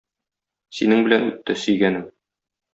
Синең 0.77 1.05
белән 1.09 1.27
үтте, 1.29 1.59
сөйгәнем. 1.67 2.11